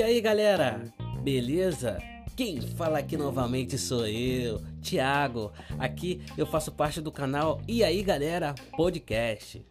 E 0.00 0.02
aí 0.02 0.18
galera, 0.18 0.80
beleza? 1.22 1.98
Quem 2.34 2.58
fala 2.58 3.00
aqui 3.00 3.18
novamente 3.18 3.76
sou 3.76 4.06
eu, 4.06 4.58
Thiago. 4.80 5.52
Aqui 5.78 6.22
eu 6.38 6.46
faço 6.46 6.72
parte 6.72 7.02
do 7.02 7.12
canal 7.12 7.60
E 7.68 7.84
aí 7.84 8.02
galera 8.02 8.54
Podcast. 8.78 9.62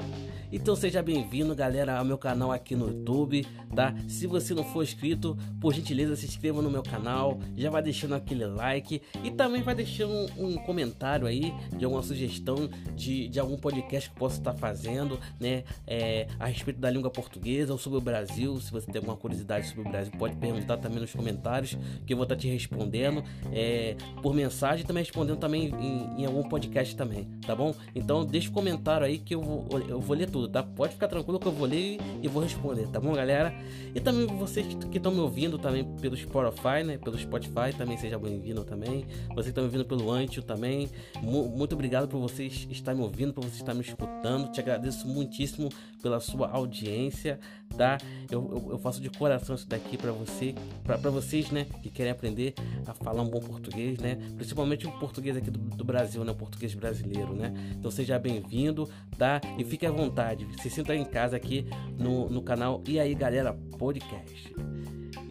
Então 0.52 0.76
seja 0.76 1.04
bem-vindo, 1.04 1.54
galera, 1.54 2.00
ao 2.00 2.04
meu 2.04 2.18
canal 2.18 2.52
aqui 2.52 2.76
no 2.76 2.88
YouTube, 2.88 3.46
tá? 3.76 3.94
Se 4.08 4.26
você 4.26 4.52
não 4.56 4.64
for 4.64 4.82
inscrito, 4.82 5.38
por 5.62 5.76
gentileza 5.76 6.16
se 6.16 6.26
inscreva 6.26 6.60
no 6.60 6.72
meu 6.72 6.82
canal, 6.82 7.40
já 7.56 7.70
vai 7.70 7.84
deixando 7.84 8.16
aquele 8.16 8.48
like 8.48 9.00
e 9.24 9.30
também 9.30 9.62
vai 9.62 9.76
deixando 9.76 10.12
um, 10.12 10.48
um 10.48 10.58
comentário 10.58 11.28
aí 11.28 11.54
de 11.78 11.86
alguma 11.86 12.02
sugestão 12.02 12.68
de, 12.96 13.28
de 13.28 13.40
algum 13.40 13.58
podcast 13.58 14.10
que 14.10 14.16
eu 14.16 14.20
possa 14.20 14.40
estar 14.40 14.56
fazendo, 14.56 15.20
né? 15.40 15.64
É, 15.86 16.28
a 16.40 16.48
respeito 16.48 16.80
da 16.80 16.90
língua 16.90 17.12
portuguesa 17.12 17.72
ou 17.72 17.78
sobre 17.78 18.00
o 18.00 18.02
Brasil. 18.02 18.60
Se 18.60 18.72
você 18.72 18.88
tem 18.88 18.98
alguma 18.98 19.18
curiosidade 19.18 19.68
sobre 19.68 19.82
o 19.82 19.92
Brasil, 19.92 20.12
pode 20.18 20.36
perguntar 20.36 20.78
também 20.78 21.00
nos 21.00 21.14
comentários 21.14 21.78
que 22.08 22.14
eu 22.14 22.18
vou 22.18 22.24
estar 22.24 22.36
te 22.36 22.48
respondendo 22.48 23.24
é, 23.54 23.96
por 24.24 24.34
mensagem 24.34 24.84
também 24.84 25.04
respondendo 25.04 25.38
também 25.38 25.68
em, 25.80 26.22
em 26.22 26.26
algum 26.26 26.42
podcast 26.42 26.96
também, 26.96 27.26
tá 27.46 27.56
bom? 27.56 27.76
Então 27.94 28.26
deixa 28.26 28.50
um 28.50 28.54
comentário 28.54 29.06
aí 29.06 29.20
que 29.20 29.36
eu 29.36 29.44
vou, 29.44 29.68
eu 29.88 30.02
vou 30.02 30.18
ler 30.18 30.28
tudo 30.28 30.39
tudo, 30.40 30.48
tá? 30.48 30.64
Pode 30.64 30.94
ficar 30.94 31.08
tranquilo 31.08 31.40
que 31.40 31.48
eu 31.48 31.52
vou 31.52 31.68
ler 31.68 31.98
e 32.22 32.28
vou 32.28 32.42
responder, 32.42 32.88
tá 32.88 33.00
bom, 33.00 33.14
galera? 33.14 33.54
E 33.94 34.00
também 34.00 34.26
vocês 34.26 34.66
que 34.90 34.98
estão 34.98 35.12
me 35.12 35.20
ouvindo 35.20 35.58
também 35.58 35.84
pelo 36.00 36.16
Spotify, 36.16 36.84
né? 36.86 36.98
Pelo 36.98 37.18
Spotify 37.18 37.76
também 37.78 37.98
seja 37.98 38.18
bem-vindo 38.18 38.64
também. 38.64 39.06
Vocês 39.30 39.46
que 39.46 39.50
estão 39.50 39.64
me 39.64 39.68
ouvindo 39.68 39.86
pelo 39.86 40.10
Antio 40.12 40.42
também. 40.42 40.90
Muito 41.22 41.74
obrigado 41.74 42.08
por 42.08 42.20
vocês 42.20 42.68
estarem 42.72 43.00
me 43.00 43.06
ouvindo, 43.06 43.34
por 43.34 43.42
vocês 43.44 43.58
estarem 43.58 43.82
me 43.82 43.86
escutando. 43.86 44.52
Te 44.52 44.62
agradeço 44.62 45.08
muitíssimo 45.08 45.70
pela 46.02 46.20
sua 46.22 46.50
audiência, 46.50 47.40
tá? 47.76 47.98
Eu, 48.30 48.48
eu, 48.52 48.72
eu 48.72 48.80
faço 48.80 49.02
de 49.02 49.10
coração 49.10 49.56
isso 49.56 49.68
daqui 49.68 49.98
para 49.98 50.12
você, 50.12 50.54
para 50.84 51.10
vocês, 51.10 51.50
né? 51.52 51.66
Que 51.82 51.90
querem 51.90 52.12
aprender 52.12 52.54
a 52.86 52.94
falar 52.94 53.22
um 53.22 53.30
bom 53.30 53.40
português, 53.40 54.00
né? 54.00 54.18
Principalmente 54.36 54.88
o 54.88 54.92
português 55.00 55.36
aqui 55.38 55.50
do, 55.50 55.60
do 55.60 55.84
Brasil, 55.84 56.24
né? 56.24 56.32
O 56.32 56.36
português 56.36 56.74
brasileiro, 56.74 57.34
né? 57.34 57.54
Então 57.78 57.90
seja 57.90 58.20
bem-vindo, 58.20 58.90
tá? 59.18 59.42
E 59.58 59.64
fique 59.64 59.86
à 59.86 59.92
vontade. 59.92 60.48
Se 60.62 60.70
sinta 60.70 60.96
em 60.96 61.06
casa 61.06 61.36
aqui 61.36 61.66
no, 61.98 62.30
no 62.30 62.42
canal 62.42 62.84
E 62.88 63.00
aí 63.00 63.16
Galera 63.16 63.54
Podcast. 63.78 64.54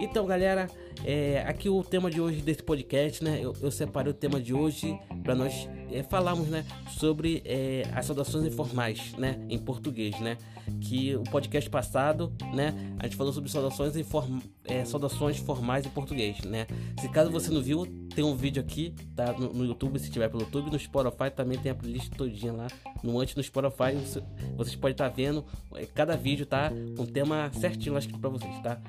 Então, 0.01 0.27
galera, 0.27 0.69
é, 1.05 1.43
aqui 1.47 1.69
o 1.69 1.83
tema 1.83 2.11
de 2.11 2.21
hoje 2.21 2.41
desse 2.41 2.63
podcast, 2.63 3.23
né? 3.23 3.39
Eu, 3.43 3.53
eu 3.61 3.71
separei 3.71 4.13
o 4.13 4.15
tema 4.15 4.41
de 4.41 4.55
hoje 4.55 4.99
para 5.23 5.35
nós 5.35 5.69
é, 5.93 6.03
falarmos, 6.03 6.49
né, 6.49 6.65
sobre 6.99 7.43
é, 7.45 7.83
as 7.95 8.07
saudações 8.07 8.45
informais, 8.45 9.13
né, 9.15 9.39
em 9.49 9.59
português, 9.59 10.19
né? 10.21 10.37
Que 10.81 11.17
o 11.17 11.23
podcast 11.25 11.69
passado, 11.71 12.33
né, 12.55 12.75
a 12.99 13.05
gente 13.07 13.17
falou 13.17 13.33
sobre 13.33 13.51
saudações, 13.51 13.97
inform, 13.97 14.39
é, 14.65 14.85
saudações 14.85 15.39
formais 15.39 15.87
em 15.87 15.91
português, 15.91 16.41
né? 16.43 16.67
Se 17.01 17.09
caso 17.09 17.31
você 17.31 17.51
não 17.51 17.63
viu, 17.63 17.87
tem 18.15 18.25
um 18.25 18.37
vídeo 18.37 18.61
aqui, 18.61 18.95
tá? 19.15 19.33
No, 19.33 19.53
no 19.53 19.65
YouTube, 19.65 19.99
se 19.99 20.11
tiver 20.11 20.29
pelo 20.29 20.43
YouTube, 20.43 20.71
no 20.71 20.79
Spotify 20.79 21.31
também 21.35 21.59
tem 21.59 21.73
a 21.73 21.75
playlist 21.75 22.11
todinha 22.15 22.53
lá. 22.53 22.67
No 23.03 23.19
antes 23.19 23.35
no 23.35 23.43
Spotify, 23.43 23.95
você, 23.95 24.23
vocês 24.57 24.77
podem 24.77 24.93
estar 24.93 25.09
tá 25.09 25.15
vendo 25.15 25.45
é, 25.75 25.87
cada 25.87 26.17
vídeo, 26.17 26.45
tá? 26.45 26.71
Um 26.99 27.07
tema 27.07 27.51
certinho 27.55 27.95
lá 27.95 27.99
escrito 27.99 28.21
para 28.21 28.31
vocês, 28.31 28.59
tá? 28.61 28.81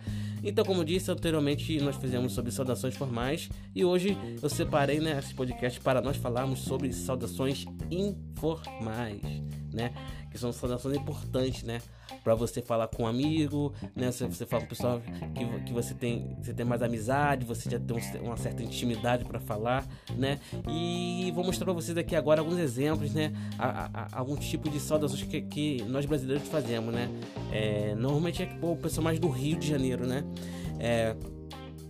Então, 0.43 0.63
como 0.63 0.85
disse 0.85 1.11
anteriormente, 1.11 1.79
nós 1.81 1.95
fizemos 1.95 2.33
sobre 2.33 2.51
saudações 2.51 2.95
formais 2.95 3.49
e 3.75 3.83
hoje 3.83 4.17
eu 4.41 4.49
separei 4.49 4.99
né, 4.99 5.17
esse 5.19 5.33
podcast 5.33 5.79
para 5.79 6.01
nós 6.01 6.17
falarmos 6.17 6.59
sobre 6.59 6.91
saudações 6.93 7.65
informais, 7.91 9.21
né? 9.73 9.91
Que 10.31 10.37
são 10.37 10.51
saudações 10.51 10.97
importantes, 10.97 11.63
né? 11.63 11.81
Para 12.23 12.35
você 12.35 12.61
falar 12.61 12.87
com 12.87 13.03
um 13.03 13.07
amigo, 13.07 13.73
né? 13.95 14.11
Se 14.11 14.25
você 14.25 14.45
fala 14.45 14.63
com 14.63 14.69
pessoal 14.69 15.01
que, 15.35 15.63
que 15.65 15.73
você 15.73 15.93
tem, 15.93 16.35
você 16.41 16.53
tem 16.53 16.65
mais 16.65 16.81
amizade, 16.81 17.45
você 17.45 17.69
já 17.69 17.79
tem 17.79 17.95
um, 17.95 18.25
uma 18.25 18.37
certa 18.37 18.63
intimidade 18.63 19.25
para 19.25 19.39
falar, 19.39 19.87
né? 20.15 20.39
E 20.67 21.31
vou 21.33 21.43
mostrar 21.43 21.65
para 21.65 21.73
vocês 21.73 21.97
aqui 21.97 22.15
agora 22.15 22.41
alguns 22.41 22.57
exemplos, 22.57 23.13
né? 23.13 23.33
A, 23.57 23.89
a, 23.93 24.19
algum 24.19 24.35
tipo 24.35 24.69
de 24.69 24.79
saudações 24.79 25.23
que, 25.23 25.41
que 25.41 25.83
nós 25.83 26.05
brasileiros 26.05 26.47
fazemos, 26.47 26.93
né? 26.93 27.09
É, 27.51 27.95
normalmente 27.95 28.43
é 28.43 28.57
o 28.61 28.75
pessoal 28.75 29.03
mais 29.03 29.19
do 29.19 29.29
Rio 29.29 29.57
de 29.57 29.67
Janeiro, 29.67 30.05
né? 30.05 30.23
É, 30.79 31.15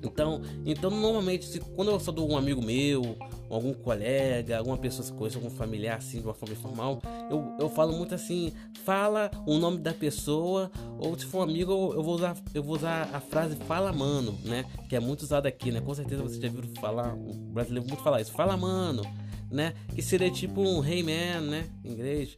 então, 0.03 0.41
então 0.65 0.89
normalmente, 0.89 1.45
se, 1.45 1.59
quando 1.59 1.91
eu 1.91 1.97
do 2.11 2.25
um 2.25 2.37
amigo 2.37 2.61
meu, 2.61 3.17
algum 3.49 3.73
colega, 3.73 4.57
alguma 4.57 4.77
pessoa 4.77 5.07
que 5.07 5.13
conhece, 5.13 5.37
algum 5.37 5.49
familiar 5.49 5.97
assim, 5.97 6.19
de 6.19 6.25
uma 6.25 6.33
forma 6.33 6.53
informal, 6.53 7.01
eu, 7.29 7.55
eu 7.59 7.69
falo 7.69 7.93
muito 7.93 8.13
assim, 8.13 8.53
fala 8.83 9.31
o 9.45 9.57
nome 9.57 9.79
da 9.79 9.93
pessoa, 9.93 10.71
ou 10.99 11.17
se 11.17 11.25
for 11.25 11.39
um 11.39 11.43
amigo, 11.43 11.93
eu 11.93 12.03
vou 12.03 12.15
usar, 12.15 12.35
eu 12.53 12.63
vou 12.63 12.75
usar 12.75 13.09
a 13.13 13.19
frase 13.19 13.55
fala 13.55 13.91
mano, 13.91 14.37
né? 14.43 14.65
Que 14.87 14.95
é 14.95 14.99
muito 14.99 15.21
usada 15.21 15.47
aqui, 15.47 15.71
né? 15.71 15.81
Com 15.81 15.93
certeza 15.93 16.21
você 16.21 16.39
já 16.39 16.49
viu 16.49 16.63
falar, 16.79 17.13
o 17.13 17.33
brasileiro 17.33 17.87
muito 17.87 18.03
falar 18.03 18.21
isso, 18.21 18.31
fala 18.31 18.55
mano 18.55 19.03
né? 19.51 19.73
Que 19.93 20.01
seria 20.01 20.29
tipo 20.29 20.61
um 20.61 20.83
hey 20.85 21.03
man, 21.03 21.41
né? 21.41 21.69
Em 21.83 21.91
inglês, 21.91 22.37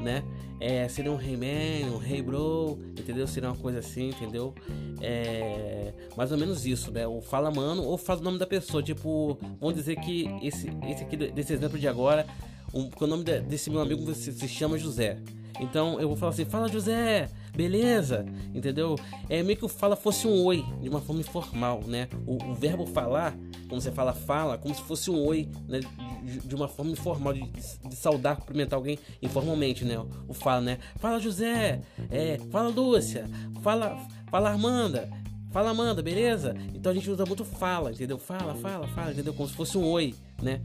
né? 0.00 0.22
É, 0.60 0.88
seria 0.88 1.12
um 1.12 1.20
hey 1.20 1.36
man, 1.36 1.96
um 1.96 2.02
hey 2.02 2.22
bro, 2.22 2.78
entendeu? 2.98 3.26
Seria 3.26 3.50
uma 3.50 3.56
coisa 3.56 3.80
assim, 3.80 4.08
entendeu? 4.08 4.54
É, 5.00 5.92
mais 6.16 6.32
ou 6.32 6.38
menos 6.38 6.64
isso, 6.64 6.90
né? 6.90 7.06
Ou 7.06 7.20
fala 7.20 7.50
mano, 7.50 7.82
ou 7.82 7.98
faz 7.98 8.20
o 8.20 8.24
nome 8.24 8.38
da 8.38 8.46
pessoa. 8.46 8.82
Tipo, 8.82 9.38
vamos 9.60 9.74
dizer 9.74 9.96
que 9.96 10.26
esse, 10.42 10.70
esse 10.88 11.04
aqui, 11.04 11.16
desse 11.16 11.52
exemplo 11.52 11.78
de 11.78 11.86
agora, 11.86 12.26
um, 12.72 12.90
o 12.98 13.06
nome 13.06 13.24
desse 13.24 13.70
meu 13.70 13.80
amigo 13.80 14.14
se, 14.14 14.32
se 14.32 14.48
chama 14.48 14.78
José. 14.78 15.18
Então 15.60 16.00
eu 16.00 16.08
vou 16.08 16.16
falar 16.16 16.32
assim, 16.32 16.44
fala 16.44 16.68
José, 16.68 17.28
beleza? 17.54 18.26
Entendeu? 18.54 18.96
É 19.28 19.42
meio 19.42 19.58
que 19.58 19.64
o 19.64 19.68
fala 19.68 19.96
fosse 19.96 20.26
um 20.26 20.44
oi, 20.44 20.64
de 20.80 20.88
uma 20.88 21.00
forma 21.00 21.20
informal, 21.20 21.80
né? 21.86 22.08
O, 22.26 22.50
o 22.50 22.54
verbo 22.54 22.86
falar, 22.86 23.36
como 23.68 23.80
você 23.80 23.90
fala 23.90 24.12
fala, 24.12 24.58
como 24.58 24.74
se 24.74 24.82
fosse 24.82 25.10
um 25.10 25.24
oi, 25.26 25.48
né? 25.66 25.80
De, 26.26 26.54
uma 26.54 26.68
forma 26.68 26.90
informal, 26.90 27.32
de, 27.32 27.42
de, 27.42 27.96
saudar, 27.96 28.36
cumprimentar 28.36 28.76
alguém 28.76 28.98
informalmente, 29.22 29.84
né? 29.84 29.96
O 30.28 30.34
fala, 30.34 30.60
né? 30.60 30.78
Fala 30.96 31.20
José, 31.20 31.80
é, 32.10 32.38
fala 32.50 32.68
Lúcia, 32.68 33.28
fala, 33.62 33.96
fala 34.30 34.50
Armanda, 34.50 35.08
Fala, 35.56 35.70
Amanda, 35.70 36.02
beleza? 36.02 36.54
Então 36.74 36.92
a 36.92 36.94
gente 36.94 37.10
usa 37.10 37.24
muito 37.24 37.42
fala, 37.42 37.90
entendeu? 37.90 38.18
Fala, 38.18 38.54
fala, 38.56 38.86
fala, 38.88 39.12
entendeu? 39.12 39.32
Como 39.32 39.48
se 39.48 39.54
fosse 39.54 39.78
um 39.78 39.86
oi, 39.86 40.14
né? 40.42 40.60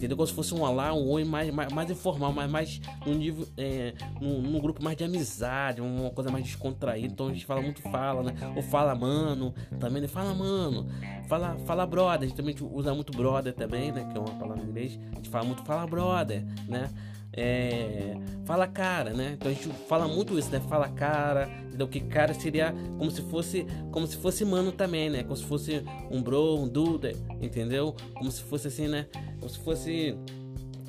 Entendeu? 0.00 0.16
Como 0.16 0.26
se 0.26 0.32
fosse 0.32 0.54
um 0.54 0.62
olá, 0.62 0.94
um 0.94 1.10
oi 1.10 1.24
mais, 1.24 1.50
mais, 1.52 1.70
mais 1.70 1.90
informal, 1.90 2.32
mais, 2.32 2.50
mais 2.50 2.80
num 3.04 3.12
nível, 3.12 3.46
é, 3.54 3.92
num, 4.18 4.40
num, 4.40 4.58
grupo 4.58 4.82
mais 4.82 4.96
de 4.96 5.04
amizade, 5.04 5.82
uma 5.82 6.08
coisa 6.08 6.30
mais 6.30 6.42
descontraída. 6.42 7.12
Então 7.12 7.26
a 7.26 7.32
gente 7.34 7.44
fala 7.44 7.60
muito 7.60 7.82
fala, 7.82 8.22
né? 8.22 8.32
Ou 8.56 8.62
fala, 8.62 8.94
mano, 8.94 9.54
também, 9.78 10.00
né? 10.00 10.08
Fala, 10.08 10.32
mano. 10.32 10.88
Fala, 11.28 11.58
fala, 11.66 11.84
brother. 11.84 12.22
A 12.22 12.26
gente 12.28 12.34
também 12.34 12.56
usa 12.72 12.94
muito 12.94 13.12
brother 13.12 13.52
também, 13.52 13.92
né? 13.92 14.08
Que 14.10 14.16
é 14.16 14.20
uma 14.20 14.38
palavra 14.38 14.64
em 14.64 14.68
inglês. 14.68 14.98
A 15.12 15.16
gente 15.16 15.28
fala 15.28 15.44
muito 15.44 15.62
fala, 15.64 15.86
brother, 15.86 16.42
né? 16.66 16.88
É, 17.32 18.16
fala 18.44 18.66
cara, 18.66 19.12
né? 19.12 19.32
Então 19.34 19.50
a 19.50 19.54
gente 19.54 19.68
fala 19.86 20.08
muito 20.08 20.36
isso, 20.38 20.50
né? 20.50 20.60
Fala 20.60 20.88
cara, 20.88 21.48
entendeu? 21.68 21.86
Que 21.86 22.00
cara 22.00 22.34
seria 22.34 22.74
como 22.98 23.10
se 23.10 23.22
fosse, 23.22 23.66
como 23.92 24.06
se 24.06 24.16
fosse 24.16 24.44
mano 24.44 24.72
também, 24.72 25.08
né? 25.08 25.22
Como 25.22 25.36
se 25.36 25.44
fosse 25.44 25.84
um 26.10 26.20
bro, 26.20 26.56
um 26.56 26.66
dude, 26.66 27.14
entendeu? 27.40 27.94
Como 28.14 28.30
se 28.32 28.42
fosse 28.42 28.66
assim, 28.66 28.88
né? 28.88 29.06
Como 29.40 29.48
se 29.48 29.58
fosse 29.58 30.16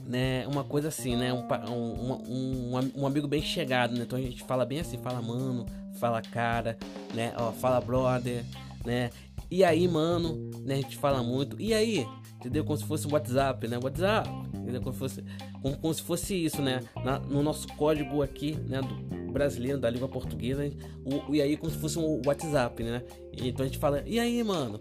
né, 0.05 0.45
uma 0.47 0.63
coisa 0.63 0.89
assim, 0.89 1.15
né? 1.15 1.33
Um, 1.33 1.47
um, 1.71 2.75
um, 2.75 2.91
um, 2.97 3.07
amigo 3.07 3.27
bem 3.27 3.41
chegado, 3.41 3.95
né? 3.95 4.03
Então 4.03 4.19
a 4.19 4.21
gente 4.21 4.43
fala 4.43 4.65
bem 4.65 4.81
assim, 4.81 4.97
fala 4.97 5.21
mano, 5.21 5.65
fala 5.99 6.21
cara, 6.21 6.77
né? 7.13 7.33
Ó, 7.37 7.51
fala 7.53 7.79
brother, 7.79 8.43
né? 8.85 9.09
E 9.49 9.63
aí, 9.63 9.87
mano, 9.87 10.51
né? 10.63 10.75
A 10.75 10.77
gente 10.77 10.97
fala 10.97 11.23
muito. 11.23 11.59
E 11.59 11.73
aí? 11.73 12.05
Entendeu? 12.39 12.63
Como 12.65 12.77
se 12.77 12.85
fosse 12.85 13.07
um 13.07 13.11
WhatsApp, 13.13 13.67
né? 13.67 13.79
WhatsApp, 13.81 14.29
entendeu? 14.55 14.81
Como, 14.81 14.95
fosse, 14.95 15.23
como, 15.61 15.77
como 15.77 15.93
se 15.93 16.01
fosse 16.01 16.45
isso, 16.45 16.61
né? 16.61 16.81
Na, 17.05 17.19
no 17.19 17.41
nosso 17.41 17.67
código 17.69 18.21
aqui, 18.21 18.53
né? 18.67 18.81
Do 18.81 19.21
brasileiro, 19.31 19.79
da 19.79 19.89
língua 19.89 20.09
portuguesa, 20.09 20.69
o, 21.05 21.33
e 21.33 21.41
aí 21.41 21.55
como 21.55 21.71
se 21.71 21.77
fosse 21.77 21.97
um 21.97 22.21
WhatsApp, 22.25 22.83
né? 22.83 23.01
Então 23.33 23.63
a 23.63 23.67
gente 23.67 23.77
fala, 23.77 24.03
e 24.05 24.19
aí, 24.19 24.43
mano? 24.43 24.79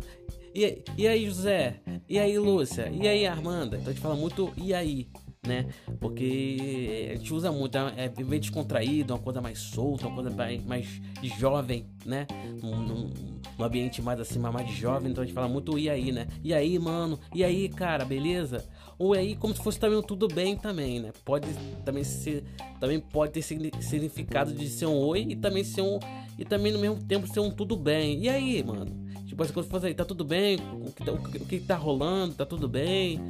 E, 0.54 0.82
e 0.98 1.06
aí, 1.06 1.26
José? 1.26 1.80
E 2.08 2.18
aí, 2.18 2.38
Lúcia? 2.38 2.90
E 2.90 3.06
aí, 3.06 3.26
Armanda? 3.26 3.76
Então 3.76 3.90
a 3.90 3.92
gente 3.92 4.02
fala 4.02 4.16
muito 4.16 4.52
e 4.56 4.74
aí, 4.74 5.08
né? 5.46 5.66
Porque 6.00 7.08
a 7.12 7.16
gente 7.16 7.32
usa 7.32 7.52
muito, 7.52 7.78
é, 7.78 8.06
é 8.06 8.08
bem 8.08 8.40
descontraído, 8.40 9.14
uma 9.14 9.20
coisa 9.20 9.40
mais 9.40 9.58
solta, 9.58 10.06
uma 10.08 10.14
coisa 10.14 10.30
mais, 10.30 10.64
mais 10.64 10.86
jovem, 11.38 11.86
né? 12.04 12.26
Num, 12.62 13.10
ambiente 13.62 14.00
mais 14.00 14.18
assim, 14.18 14.38
mais 14.38 14.70
jovem, 14.70 15.10
então 15.10 15.22
a 15.22 15.26
gente 15.26 15.34
fala 15.34 15.46
muito 15.46 15.78
e 15.78 15.88
aí, 15.88 16.10
né? 16.10 16.26
E 16.42 16.52
aí, 16.52 16.78
mano? 16.78 17.18
E 17.34 17.44
aí, 17.44 17.68
cara, 17.68 18.04
beleza? 18.04 18.66
Ou 18.98 19.12
aí 19.12 19.36
como 19.36 19.54
se 19.54 19.62
fosse 19.62 19.78
também 19.78 19.98
um 19.98 20.02
tudo 20.02 20.26
bem 20.26 20.56
também, 20.56 20.98
né? 20.98 21.12
Pode 21.24 21.46
também 21.84 22.02
ser, 22.02 22.42
também 22.80 22.98
pode 22.98 23.32
ter 23.32 23.42
significado 23.42 24.52
de 24.52 24.68
ser 24.68 24.86
um 24.86 24.96
oi 24.96 25.26
e 25.28 25.36
também 25.36 25.62
ser 25.62 25.82
um 25.82 25.98
e 26.38 26.44
também 26.44 26.72
no 26.72 26.78
mesmo 26.78 27.02
tempo 27.04 27.26
ser 27.26 27.40
um 27.40 27.50
tudo 27.50 27.76
bem. 27.76 28.18
E 28.22 28.28
aí, 28.28 28.62
mano? 28.64 29.09
Tipo, 29.30 29.44
as 29.44 29.50
coisas 29.52 29.84
aí, 29.84 29.94
tá 29.94 30.04
tudo 30.04 30.24
bem? 30.24 30.58
O 30.84 30.90
que 30.90 31.04
tá, 31.04 31.12
o 31.12 31.46
que 31.46 31.60
tá 31.60 31.76
rolando? 31.76 32.34
Tá 32.34 32.44
tudo 32.44 32.68
bem? 32.68 33.20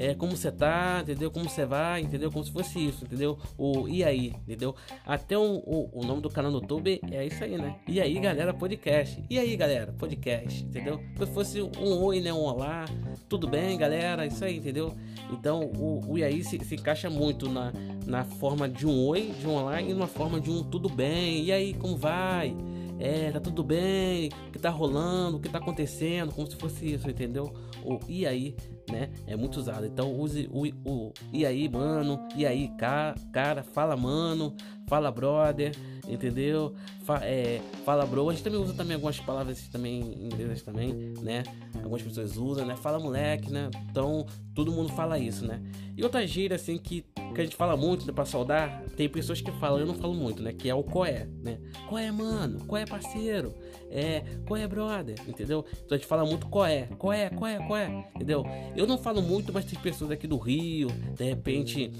é, 0.00 0.14
como 0.14 0.34
você 0.34 0.50
tá, 0.50 1.00
entendeu? 1.02 1.30
Como 1.30 1.46
você 1.46 1.66
vai, 1.66 2.00
entendeu? 2.00 2.32
Como 2.32 2.42
se 2.42 2.50
fosse 2.50 2.82
isso, 2.82 3.04
entendeu? 3.04 3.38
O 3.58 3.86
e 3.86 4.02
aí, 4.02 4.28
entendeu? 4.46 4.74
Até 5.04 5.36
o, 5.36 5.42
o, 5.42 5.90
o 5.92 6.06
nome 6.06 6.22
do 6.22 6.30
canal 6.30 6.50
no 6.50 6.60
YouTube 6.60 7.02
é 7.10 7.26
isso 7.26 7.44
aí, 7.44 7.58
né? 7.58 7.76
E 7.86 8.00
aí, 8.00 8.18
galera, 8.18 8.54
podcast. 8.54 9.22
E 9.28 9.38
aí, 9.38 9.54
galera, 9.56 9.92
podcast, 9.98 10.64
entendeu? 10.64 10.98
Como 11.14 11.26
se 11.26 11.32
fosse 11.34 11.60
um 11.60 12.02
oi, 12.02 12.20
né? 12.20 12.32
Um 12.32 12.38
olá, 12.44 12.86
tudo 13.28 13.46
bem, 13.46 13.76
galera? 13.76 14.24
Isso 14.24 14.42
aí, 14.42 14.56
entendeu? 14.56 14.94
Então, 15.30 15.70
o, 15.76 16.12
o 16.12 16.18
e 16.18 16.24
aí 16.24 16.42
se, 16.42 16.58
se 16.64 16.76
encaixa 16.76 17.10
muito 17.10 17.46
na, 17.50 17.70
na 18.06 18.24
forma 18.24 18.66
de 18.66 18.86
um 18.86 19.06
oi, 19.06 19.34
de 19.38 19.46
um 19.46 19.54
olá 19.54 19.82
e 19.82 19.92
numa 19.92 20.06
forma 20.06 20.40
de 20.40 20.50
um 20.50 20.62
tudo 20.62 20.88
bem. 20.88 21.44
E 21.44 21.52
aí, 21.52 21.74
como 21.74 21.94
vai? 21.94 22.56
É, 23.00 23.30
tá 23.30 23.40
tudo 23.40 23.64
bem, 23.64 24.28
o 24.48 24.52
que 24.52 24.58
tá 24.58 24.68
rolando, 24.68 25.38
o 25.38 25.40
que 25.40 25.48
tá 25.48 25.58
acontecendo, 25.58 26.32
como 26.32 26.48
se 26.48 26.56
fosse 26.56 26.92
isso, 26.92 27.08
entendeu? 27.08 27.52
O 27.82 27.98
e 28.06 28.26
aí, 28.26 28.54
né? 28.90 29.10
É 29.26 29.36
muito 29.36 29.58
usado. 29.58 29.86
Então 29.86 30.12
use 30.18 30.48
o, 30.52 30.66
o 30.84 31.12
e 31.32 31.46
aí, 31.46 31.68
mano, 31.68 32.18
e 32.36 32.46
aí, 32.46 32.68
cara, 32.76 33.14
cara, 33.32 33.62
fala, 33.62 33.96
mano, 33.96 34.54
fala, 34.86 35.10
brother, 35.10 35.72
entendeu? 36.08 36.74
Fa, 37.04 37.20
é, 37.22 37.60
fala, 37.84 38.04
bro. 38.04 38.28
A 38.28 38.32
gente 38.32 38.42
também 38.42 38.60
usa 38.60 38.74
também 38.74 38.94
algumas 38.94 39.18
palavras 39.20 39.68
também 39.68 40.00
em 40.00 40.26
inglês 40.26 40.62
também, 40.62 41.14
né? 41.20 41.42
Algumas 41.76 42.02
pessoas 42.02 42.36
usam, 42.36 42.66
né? 42.66 42.76
Fala, 42.76 42.98
moleque, 42.98 43.50
né? 43.50 43.70
Então 43.90 44.26
todo 44.54 44.72
mundo 44.72 44.90
fala 44.90 45.18
isso, 45.18 45.46
né? 45.46 45.62
E 45.96 46.02
outra 46.02 46.26
gíria, 46.26 46.56
assim, 46.56 46.76
que 46.76 47.04
que 47.34 47.40
a 47.40 47.44
gente 47.44 47.56
fala 47.56 47.76
muito 47.76 48.06
né, 48.06 48.12
pra 48.12 48.24
saudar, 48.24 48.84
tem 48.96 49.08
pessoas 49.08 49.40
que 49.40 49.50
falam, 49.52 49.80
eu 49.80 49.86
não 49.86 49.94
falo 49.94 50.14
muito, 50.14 50.42
né? 50.42 50.52
Que 50.52 50.68
é 50.68 50.74
o 50.74 50.82
coé, 50.82 51.28
né? 51.42 51.58
Coé, 51.88 52.10
mano, 52.10 52.64
coé, 52.66 52.84
parceiro, 52.84 53.54
é, 53.90 54.24
coé, 54.46 54.66
brother, 54.66 55.16
entendeu? 55.26 55.64
Então 55.84 55.96
a 55.96 55.98
gente 55.98 56.06
fala 56.06 56.24
muito 56.24 56.48
coé, 56.48 56.88
coé, 56.98 57.30
coé, 57.30 57.58
coé, 57.66 58.10
entendeu? 58.14 58.44
Eu 58.80 58.86
não 58.86 58.96
falo 58.96 59.20
muito, 59.20 59.52
mas 59.52 59.66
tem 59.66 59.78
pessoas 59.78 60.10
aqui 60.10 60.26
do 60.26 60.38
Rio, 60.38 60.88
de 61.14 61.24
repente 61.24 61.92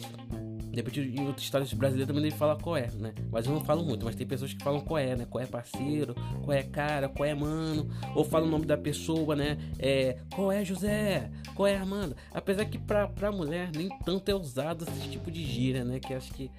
de 0.70 0.76
repente, 0.76 1.00
em 1.00 1.26
outros 1.26 1.44
estados 1.44 1.72
brasileiros 1.74 2.06
também 2.06 2.22
ele 2.24 2.34
fala 2.34 2.56
qual 2.56 2.76
é, 2.76 2.88
né? 2.92 3.12
Mas 3.30 3.44
eu 3.44 3.52
não 3.52 3.60
falo 3.60 3.84
muito, 3.84 4.04
mas 4.04 4.14
tem 4.14 4.24
pessoas 4.24 4.54
que 4.54 4.62
falam 4.62 4.80
qual 4.80 4.98
é, 4.98 5.16
né? 5.16 5.26
Qual 5.28 5.42
é 5.42 5.46
parceiro, 5.46 6.14
qual 6.44 6.56
é 6.56 6.62
cara, 6.62 7.08
qual 7.08 7.28
é 7.28 7.34
mano, 7.34 7.90
ou 8.14 8.24
fala 8.24 8.46
o 8.46 8.48
nome 8.48 8.64
da 8.64 8.78
pessoa, 8.78 9.34
né? 9.34 9.58
É, 9.80 10.16
qual 10.32 10.52
é 10.52 10.64
José, 10.64 11.28
qual 11.56 11.66
é 11.66 11.76
Armando. 11.76 12.16
Apesar 12.32 12.64
que 12.64 12.78
pra, 12.78 13.08
pra 13.08 13.32
mulher 13.32 13.70
nem 13.74 13.88
tanto 14.04 14.30
é 14.30 14.34
usado 14.34 14.86
esse 14.88 15.08
tipo 15.10 15.28
de 15.28 15.44
gíria, 15.44 15.84
né? 15.84 15.98
Que 15.98 16.14
acho 16.14 16.32
que 16.32 16.50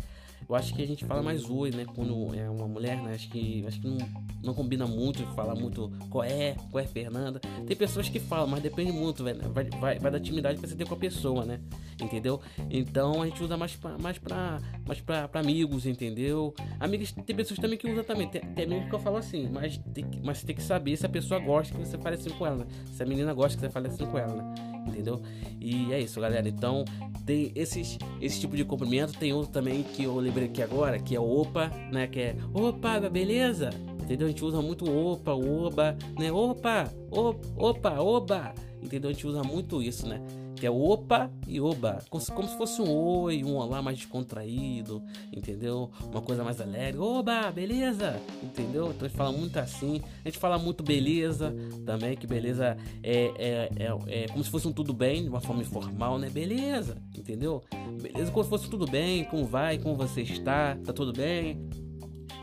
eu 0.48 0.56
acho 0.56 0.74
que 0.74 0.82
a 0.82 0.88
gente 0.88 1.06
fala 1.06 1.22
mais 1.22 1.50
oi, 1.50 1.72
né? 1.72 1.86
Quando 1.96 2.36
é 2.36 2.50
uma 2.50 2.68
mulher, 2.68 3.02
né? 3.02 3.14
Acho 3.14 3.30
que, 3.30 3.64
acho 3.66 3.80
que 3.80 3.88
não, 3.88 3.98
não 4.44 4.54
combina 4.54 4.86
muito 4.86 5.26
falar 5.34 5.56
muito 5.56 5.92
qual 6.10 6.24
é, 6.24 6.56
qual 6.70 6.84
é 6.84 6.88
Fernanda. 6.88 7.40
Tem 7.66 7.76
pessoas 7.76 8.10
que 8.10 8.20
falam, 8.20 8.48
mas 8.48 8.62
depende 8.62 8.92
muito, 8.92 9.24
velho. 9.24 9.42
Vai, 9.52 9.66
vai, 9.66 10.00
vai 10.00 10.12
da 10.12 10.18
intimidade 10.18 10.60
que 10.60 10.68
você 10.68 10.76
tem 10.76 10.86
com 10.86 10.94
a 10.94 10.98
pessoa, 10.98 11.46
né? 11.46 11.60
Entendeu? 12.02 12.42
Então 12.70 13.22
a 13.22 13.26
gente 13.28 13.44
usa 13.44 13.56
mais 13.56 13.76
pra, 13.76 13.98
mais 13.98 14.18
pra, 14.18 14.60
mais 14.86 15.00
pra, 15.02 15.28
pra 15.28 15.42
amigos, 15.42 15.86
entendeu? 15.86 16.54
Amigos, 16.80 17.12
tem 17.12 17.36
pessoas 17.36 17.60
também 17.60 17.78
que 17.78 17.90
usam 17.90 18.04
também. 18.04 18.28
Tem, 18.28 18.42
tem 18.42 18.66
amigos 18.66 18.90
que 18.90 18.96
eu 18.96 19.00
falo 19.00 19.18
assim, 19.18 19.50
mas 19.50 19.78
tem, 19.94 20.06
mas 20.24 20.40
você 20.40 20.48
tem 20.48 20.56
que 20.56 20.64
saber 20.64 20.98
se 20.98 21.06
a 21.06 21.10
pessoa 21.10 21.40
gosta 21.40 21.74
que 21.74 21.86
você 21.86 21.98
fale 21.98 22.16
assim 22.16 22.30
com 22.30 22.46
ela, 22.46 22.58
né? 22.58 22.66
Se 22.92 23.04
a 23.04 23.06
menina 23.06 23.34
gosta 23.34 23.58
que 23.58 23.62
você 23.62 23.70
fale 23.70 23.88
assim 23.88 24.06
com 24.06 24.18
ela, 24.18 24.36
né? 24.36 24.71
Entendeu? 24.88 25.22
E 25.60 25.92
é 25.94 26.00
isso, 26.00 26.20
galera. 26.20 26.48
Então, 26.48 26.86
tem 27.26 27.52
esses, 27.56 27.98
esse 28.20 28.40
tipo 28.40 28.56
de 28.56 28.66
cumprimento. 28.66 29.14
Tem 29.14 29.34
outro 29.34 29.52
também 29.52 29.84
que 29.84 30.04
eu 30.04 30.16
lembrei 30.18 30.48
aqui 30.48 30.62
agora, 30.62 31.00
que 31.00 31.16
é 31.16 31.20
o 31.20 31.42
opa, 31.42 31.72
né? 31.92 32.08
Que 32.08 32.20
é 32.20 32.36
opa, 32.54 33.00
beleza? 33.10 33.70
Entendeu? 34.02 34.28
A 34.28 34.30
gente 34.30 34.44
usa 34.44 34.62
muito 34.62 34.90
opa, 34.90 35.34
oba, 35.34 35.98
né? 36.18 36.32
Opa, 36.32 36.92
opa, 37.12 38.00
oba. 38.00 38.54
Entendeu? 38.82 39.10
A 39.10 39.14
gente 39.14 39.28
usa 39.28 39.44
muito 39.44 39.82
isso, 39.82 40.08
né? 40.08 40.20
Que 40.62 40.68
é 40.68 40.70
opa 40.70 41.32
e 41.48 41.60
oba, 41.60 42.04
como 42.08 42.22
se, 42.22 42.56
fosse 42.56 42.80
um 42.84 42.88
oi, 42.88 43.44
um 43.44 43.56
olá 43.56 43.82
mais 43.82 43.98
descontraído, 43.98 45.02
entendeu? 45.36 45.90
Uma 46.04 46.22
coisa 46.22 46.44
mais 46.44 46.62
alegre, 46.62 47.00
oba, 47.00 47.50
beleza, 47.52 48.22
entendeu? 48.44 48.92
Então 48.92 49.08
a 49.08 49.10
gente 49.10 49.18
fala 49.18 49.32
muito 49.32 49.58
assim, 49.58 50.04
a 50.24 50.28
gente 50.30 50.38
fala 50.38 50.60
muito 50.60 50.84
beleza 50.84 51.52
também, 51.84 52.16
que 52.16 52.28
beleza 52.28 52.78
é, 53.02 53.32
é, 53.40 53.72
é, 53.76 54.24
é 54.24 54.28
como 54.28 54.44
se 54.44 54.52
fosse 54.52 54.68
um 54.68 54.72
tudo 54.72 54.94
bem, 54.94 55.24
de 55.24 55.30
uma 55.30 55.42
forma 55.42 55.64
informal, 55.64 56.20
né? 56.20 56.30
Beleza, 56.30 56.96
entendeu? 57.18 57.64
Beleza, 58.00 58.32
como 58.32 58.44
se 58.44 58.50
fosse 58.52 58.70
tudo 58.70 58.86
bem, 58.86 59.24
como 59.24 59.48
vai, 59.48 59.80
como 59.80 59.96
você 59.96 60.22
está, 60.22 60.76
tá 60.76 60.94
tudo 60.94 61.12
bem? 61.12 61.58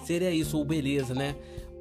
Seria 0.05 0.33
isso, 0.33 0.61
o 0.61 0.65
beleza, 0.65 1.15
né? 1.15 1.37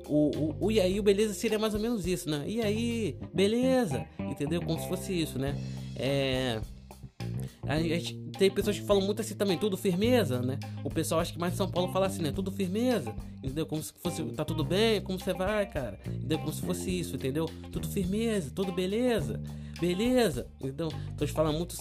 o, 0.08 0.30
o, 0.38 0.68
o 0.68 0.72
e 0.72 0.80
aí, 0.80 1.00
o 1.00 1.04
beleza 1.04 1.34
seria 1.34 1.58
mais 1.58 1.74
ou 1.74 1.80
menos 1.80 2.06
isso, 2.06 2.30
né? 2.30 2.44
E 2.48 2.62
aí, 2.62 3.18
beleza, 3.34 4.06
entendeu? 4.20 4.62
Como 4.62 4.80
se 4.80 4.88
fosse 4.88 5.20
isso, 5.20 5.40
né? 5.40 5.56
É. 5.98 6.62
A 7.68 7.80
gente, 7.80 8.14
tem 8.38 8.50
pessoas 8.50 8.80
que 8.80 8.86
falam 8.86 9.04
muito 9.04 9.22
assim 9.22 9.36
também, 9.36 9.58
tudo 9.58 9.76
firmeza, 9.76 10.42
né? 10.42 10.58
O 10.84 10.90
pessoal 10.90 11.20
acha 11.20 11.34
que 11.34 11.40
mais 11.40 11.54
em 11.54 11.58
São 11.58 11.70
Paulo 11.70 11.92
fala 11.92 12.06
assim, 12.06 12.22
né? 12.22 12.32
Tudo 12.32 12.52
firmeza, 12.52 13.14
entendeu? 13.44 13.66
Como 13.66 13.84
se 13.84 13.92
fosse, 14.02 14.24
tá 14.24 14.46
tudo 14.46 14.64
bem, 14.64 15.02
como 15.02 15.20
você 15.20 15.34
vai, 15.34 15.66
cara? 15.66 16.00
Entendeu? 16.08 16.40
Como 16.40 16.54
se 16.54 16.62
fosse 16.62 17.00
isso, 17.00 17.16
entendeu? 17.16 17.46
Tudo 17.72 17.88
firmeza, 17.88 18.52
tudo 18.56 18.72
beleza, 18.72 19.42
beleza, 19.82 20.48
então, 20.62 20.90
então 21.14 21.28
falam 21.28 21.52
muito, 21.52 21.76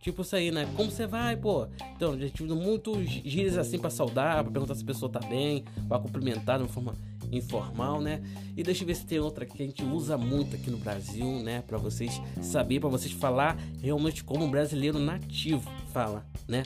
tipo 0.00 0.22
isso 0.22 0.34
aí, 0.34 0.50
né? 0.50 0.66
Como 0.76 0.90
você 0.90 1.06
vai, 1.06 1.36
pô? 1.36 1.66
Então, 1.94 2.12
a 2.12 2.18
gente 2.18 2.42
usa 2.42 2.54
muito 2.54 3.04
gírias 3.04 3.58
assim 3.58 3.78
pra 3.78 3.90
saudar, 3.90 4.42
pra 4.42 4.52
perguntar 4.52 4.74
se 4.74 4.82
a 4.82 4.86
pessoa 4.86 5.12
tá 5.12 5.20
bem, 5.20 5.64
pra 5.88 5.98
cumprimentar 5.98 6.58
de 6.58 6.64
uma 6.64 6.70
forma 6.72 6.94
informal, 7.32 8.00
né? 8.00 8.22
E 8.56 8.62
deixa 8.62 8.82
eu 8.82 8.86
ver 8.86 8.94
se 8.94 9.06
tem 9.06 9.18
outra 9.18 9.46
que 9.46 9.60
a 9.62 9.66
gente 9.66 9.82
usa 9.82 10.18
muito 10.18 10.54
aqui 10.54 10.70
no 10.70 10.76
Brasil, 10.76 11.26
né? 11.40 11.62
Para 11.62 11.78
vocês 11.78 12.20
saber, 12.42 12.80
para 12.80 12.88
vocês 12.88 13.12
falar 13.12 13.58
realmente 13.80 14.22
como 14.22 14.44
um 14.44 14.50
brasileiro 14.50 14.98
nativo 14.98 15.68
fala, 15.92 16.26
né? 16.46 16.62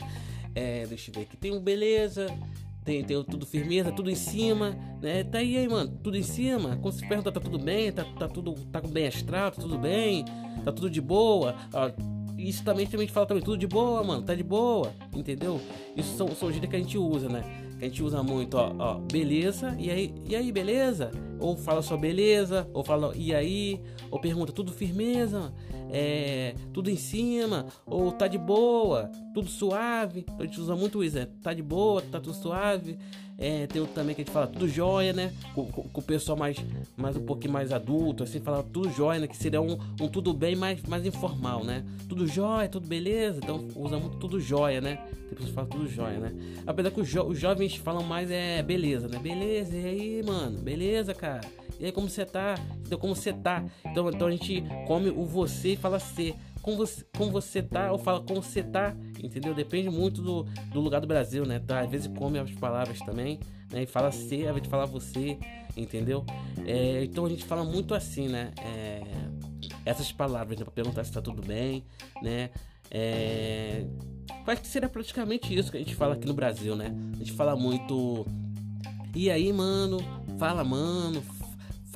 É, 0.53 0.85
deixa 0.87 1.09
eu 1.09 1.15
ver 1.15 1.21
aqui. 1.21 1.37
Tem 1.37 1.53
um 1.53 1.59
beleza, 1.59 2.27
tem, 2.83 3.03
tem 3.03 3.23
tudo 3.23 3.45
firmeza, 3.45 3.91
tudo 3.91 4.09
em 4.09 4.15
cima, 4.15 4.77
né? 5.01 5.23
Tá 5.23 5.39
aí, 5.39 5.57
aí, 5.57 5.67
mano, 5.67 5.97
tudo 6.03 6.17
em 6.17 6.23
cima. 6.23 6.77
Quando 6.81 6.93
se 6.93 7.07
pergunta, 7.07 7.31
tá 7.31 7.39
tudo 7.39 7.59
bem, 7.59 7.91
tá, 7.91 8.03
tá 8.03 8.27
tudo 8.27 8.53
tá 8.71 8.81
bem 8.81 9.07
astral, 9.07 9.51
tá 9.51 9.61
tudo 9.61 9.77
bem, 9.77 10.25
tá 10.63 10.71
tudo 10.71 10.89
de 10.89 11.01
boa. 11.01 11.55
Ó, 11.73 11.91
isso 12.37 12.63
também, 12.63 12.85
também 12.85 13.03
a 13.03 13.07
gente 13.07 13.13
fala 13.13 13.25
também, 13.25 13.43
tudo 13.43 13.57
de 13.57 13.67
boa, 13.67 14.03
mano, 14.03 14.23
tá 14.23 14.35
de 14.35 14.43
boa, 14.43 14.93
entendeu? 15.13 15.59
Isso 15.95 16.15
são, 16.15 16.27
são 16.35 16.51
gírias 16.51 16.69
que 16.69 16.75
a 16.75 16.79
gente 16.79 16.97
usa, 16.97 17.27
né? 17.27 17.66
A 17.79 17.83
gente 17.85 18.01
usa 18.01 18.23
muito, 18.23 18.57
ó, 18.57 18.73
ó, 18.77 18.93
beleza, 18.95 19.75
e 19.77 19.89
aí, 19.89 20.13
e 20.27 20.35
aí, 20.35 20.51
beleza? 20.51 21.11
Ou 21.39 21.55
fala 21.55 21.81
só 21.81 21.95
beleza, 21.95 22.67
ou 22.73 22.83
fala 22.83 23.13
e 23.15 23.33
aí, 23.33 23.79
ou 24.09 24.19
pergunta 24.19 24.51
tudo 24.51 24.71
firmeza, 24.71 25.53
é, 25.91 26.55
tudo 26.73 26.89
em 26.89 26.95
cima, 26.95 27.67
ou 27.85 28.11
tá 28.11 28.27
de 28.27 28.37
boa, 28.37 29.11
tudo 29.33 29.47
suave. 29.47 30.25
A 30.39 30.43
gente 30.43 30.59
usa 30.59 30.75
muito 30.75 31.03
isso, 31.03 31.19
é, 31.19 31.27
tá 31.41 31.53
de 31.53 31.61
boa, 31.61 32.01
tá 32.01 32.19
tudo 32.19 32.35
suave. 32.35 32.97
É, 33.39 33.67
tem 33.67 33.79
outro 33.79 33.93
também 33.93 34.15
que 34.15 34.21
a 34.21 34.25
gente 34.25 34.33
fala 34.33 34.47
tudo 34.47 34.67
jóia, 34.67 35.13
né? 35.13 35.31
Com, 35.53 35.65
com, 35.67 35.83
com, 35.83 36.01
o 36.01 36.03
pessoal 36.03 36.35
mais, 36.35 36.57
mais 36.95 37.15
um 37.15 37.23
pouquinho 37.23 37.53
mais 37.53 37.71
adulto, 37.71 38.23
assim, 38.23 38.39
fala 38.39 38.63
tudo 38.63 38.89
jóia, 38.91 39.19
né? 39.19 39.27
Que 39.27 39.37
seria 39.37 39.61
um, 39.61 39.77
um 40.01 40.07
tudo 40.07 40.33
bem 40.33 40.55
mais, 40.55 40.81
mais 40.83 41.05
informal, 41.05 41.63
né? 41.63 41.85
Tudo 42.09 42.25
jóia, 42.27 42.67
tudo 42.67 42.87
beleza. 42.87 43.39
Então 43.43 43.67
usa 43.75 43.99
muito 43.99 44.17
tudo 44.17 44.39
jóia, 44.39 44.81
né? 44.81 44.95
Tem 44.95 45.29
pessoas 45.29 45.49
que 45.49 45.53
falam 45.55 45.69
tudo 45.69 45.87
jóia, 45.87 46.19
né? 46.19 46.33
Apesar 46.65 46.89
que 46.89 46.99
os, 46.99 47.07
jo 47.07 47.23
os 47.23 47.39
jovens 47.39 47.75
falam 47.75 48.03
mais 48.03 48.31
é 48.31 48.63
beleza, 48.63 49.07
né? 49.07 49.19
Beleza, 49.19 49.77
e 49.77 49.85
aí, 49.85 50.23
mano? 50.23 50.59
Beleza, 50.59 51.13
cara? 51.13 51.41
E 51.79 51.85
aí, 51.85 51.91
como 51.91 52.09
você 52.09 52.25
tá? 52.25 52.55
Então, 52.85 52.97
como 52.97 53.15
você 53.15 53.31
tá? 53.31 53.63
Então, 53.85 54.09
então 54.09 54.27
a 54.27 54.31
gente 54.31 54.63
come 54.87 55.09
o 55.09 55.25
você 55.25 55.73
e 55.73 55.75
fala 55.75 55.99
ser 55.99 56.35
como 56.67 56.75
você, 56.75 57.05
como 57.15 57.31
você 57.31 57.63
tá, 57.63 57.93
ou 57.93 57.97
fala 57.97 58.19
como 58.19 58.43
você 58.43 58.61
tá, 58.61 58.93
entendeu? 59.23 59.55
Depende 59.55 59.89
muito 59.89 60.21
do, 60.21 60.43
do 60.73 60.81
lugar 60.81 60.99
do 60.99 61.07
Brasil, 61.07 61.45
né? 61.45 61.59
Tá? 61.59 61.79
Às 61.79 61.89
vezes 61.89 62.07
come 62.07 62.37
as 62.37 62.51
palavras 62.51 62.99
também, 62.99 63.39
né? 63.71 63.83
E 63.83 63.85
fala 63.85 64.09
ao 64.09 64.13
invés 64.13 64.61
de 64.61 64.67
falar 64.67 64.85
você, 64.85 65.39
entendeu? 65.77 66.25
É, 66.65 67.05
então 67.05 67.25
a 67.25 67.29
gente 67.29 67.45
fala 67.45 67.63
muito 67.63 67.95
assim, 67.95 68.27
né? 68.27 68.51
É, 68.61 69.01
essas 69.85 70.11
palavras, 70.11 70.59
né? 70.59 70.65
Pra 70.65 70.73
perguntar 70.73 71.05
se 71.05 71.11
tá 71.13 71.21
tudo 71.21 71.41
bem, 71.41 71.85
né? 72.21 72.49
É, 72.91 73.85
acho 74.45 74.61
que 74.61 74.67
seria 74.67 74.89
praticamente 74.89 75.57
isso 75.57 75.71
que 75.71 75.77
a 75.77 75.79
gente 75.79 75.95
fala 75.95 76.15
aqui 76.15 76.27
no 76.27 76.33
Brasil, 76.33 76.75
né? 76.75 76.93
A 77.13 77.17
gente 77.19 77.31
fala 77.31 77.55
muito. 77.55 78.25
E 79.15 79.31
aí, 79.31 79.53
mano? 79.53 79.99
Fala, 80.37 80.65
mano 80.65 81.23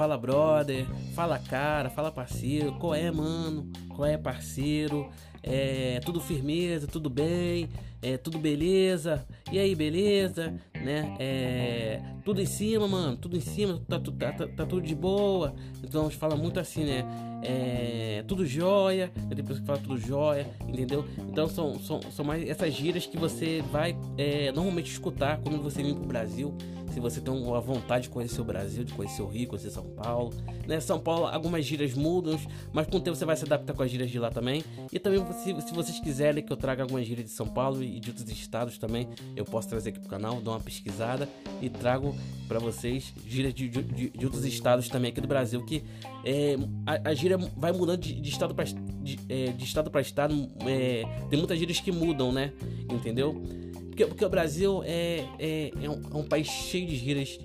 Fala 0.02 0.18
brother, 0.18 0.88
fala 1.14 1.38
cara, 1.38 1.90
fala 1.90 2.12
parceiro, 2.12 2.72
qual 2.80 2.96
é 2.96 3.12
mano, 3.12 3.70
qual 3.92 4.08
é 4.08 4.18
parceiro, 4.18 5.10
é 5.44 6.00
tudo 6.04 6.20
firmeza, 6.20 6.88
tudo 6.88 7.10
bem, 7.10 7.70
é 8.02 8.18
tudo 8.18 8.40
beleza, 8.40 9.26
e 9.52 9.60
aí, 9.60 9.76
beleza, 9.76 10.54
né? 10.74 11.16
É, 11.20 12.02
tudo 12.24 12.42
em 12.42 12.46
cima, 12.46 12.88
mano, 12.88 13.18
tudo 13.18 13.38
em 13.38 13.42
cima, 13.42 13.80
tá, 13.88 14.00
tá, 14.00 14.32
tá, 14.32 14.48
tá 14.48 14.66
tudo 14.66 14.82
de 14.82 14.96
boa. 14.96 15.54
Então 15.84 16.02
a 16.02 16.04
gente 16.06 16.18
fala 16.18 16.36
muito 16.36 16.60
assim, 16.60 16.84
né? 16.84 17.06
É, 17.44 18.24
tudo 18.28 18.46
jóia, 18.46 19.12
é 19.30 19.36
depois 19.36 19.60
que 19.60 19.66
fala 19.66 19.80
tudo 19.80 19.98
jóia, 19.98 20.48
entendeu? 20.68 21.06
Então 21.30 21.48
são, 21.48 21.80
são, 21.80 22.02
são 22.12 22.26
mais 22.26 22.48
essas 22.48 22.74
gírias 22.74 23.06
que 23.06 23.18
você 23.18 23.64
vai 23.72 23.96
é, 24.18 24.52
normalmente 24.52 24.92
escutar 24.92 25.40
quando 25.40 25.62
você 25.62 25.84
vem 25.84 25.94
pro 25.94 26.06
Brasil 26.06 26.56
se 26.92 27.00
você 27.00 27.22
tem 27.22 27.34
uma 27.34 27.60
vontade 27.62 28.04
de 28.04 28.10
conhecer 28.10 28.42
o 28.42 28.44
Brasil, 28.44 28.84
de 28.84 28.94
conhecer 28.94 29.22
o 29.22 29.28
Rio, 29.28 29.48
conhecer 29.48 29.72
São 29.72 29.86
Paulo. 29.86 30.34
Né? 30.68 30.80
São 30.80 31.00
Paulo, 31.00 31.26
algumas 31.26 31.66
gírias 31.66 31.94
mudam, 31.94 32.38
mas 32.74 32.88
com 32.88 32.98
o 32.98 33.00
tempo 33.00 33.16
você 33.16 33.26
vai 33.26 33.36
se 33.36 33.46
adaptar 33.46 33.74
com 33.74 33.84
as 33.84 33.90
gírias 33.90 34.10
de 34.10 34.20
lá 34.20 34.30
também. 34.30 34.64
E 34.92 35.00
também, 35.00 35.26
se, 35.34 35.62
se 35.62 35.74
vocês 35.74 36.00
quiserem 36.00 36.44
que 36.44 36.52
eu 36.52 36.58
traga 36.58 36.84
algumas 36.84 37.06
gírias 37.06 37.26
de 37.26 37.32
São 37.32 37.48
Paulo 37.48 37.82
e 37.92 38.00
de 38.00 38.10
outros 38.10 38.30
estados 38.30 38.78
também, 38.78 39.08
eu 39.36 39.46
posso 39.46 39.70
trazer 39.70 39.90
aqui 39.90 40.00
pro 40.00 40.10
canal, 40.10 40.42
dar 40.42 40.52
uma 40.52 40.60
pesquisada 40.60 41.28
e 41.62 41.70
trago 41.70 42.16
para 42.48 42.60
vocês 42.60 43.14
gírias 43.28 43.54
de, 43.54 43.70
de, 43.70 44.10
de, 44.10 44.26
outros 44.26 44.46
estados 44.46 44.88
também 44.90 45.12
aqui 45.12 45.22
do 45.22 45.28
Brasil. 45.28 45.64
Que 45.66 45.84
é, 46.26 46.56
a, 46.86 47.10
a 47.10 47.14
gíria 47.14 47.38
vai 47.38 47.72
mudando 47.72 48.02
de, 48.02 48.14
de 48.14 48.30
estado 48.30 48.54
para 48.56 48.66
de, 48.66 49.20
é, 49.30 49.52
de 49.52 49.64
estado 49.64 49.90
para 49.90 50.02
estado. 50.02 50.50
É, 50.68 51.04
tem 51.30 51.38
muitas 51.38 51.58
gírias 51.58 51.80
que 51.80 51.92
mudam, 51.92 52.32
né? 52.32 52.54
Entendeu? 52.90 53.42
Porque, 53.88 54.06
porque 54.06 54.26
o 54.26 54.30
Brasil 54.30 54.82
é, 54.86 55.26
é, 55.38 55.72
é, 55.82 55.90
um, 55.90 56.02
é 56.14 56.18
um 56.18 56.24
país 56.24 56.48
cheio 56.48 56.88
de 56.88 56.96
gírias 56.96 57.40